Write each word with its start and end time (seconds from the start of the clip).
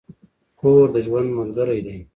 کور 0.59 0.85
د 0.95 0.97
ژوند 1.05 1.29
ملګری 1.39 1.79
دی. 1.85 1.97